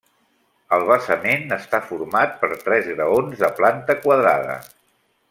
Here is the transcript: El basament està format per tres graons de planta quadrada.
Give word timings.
El 0.77 0.85
basament 0.91 1.53
està 1.57 1.81
format 1.91 2.33
per 2.45 2.51
tres 2.65 2.89
graons 3.01 3.39
de 3.45 3.51
planta 3.61 3.97
quadrada. 4.07 4.57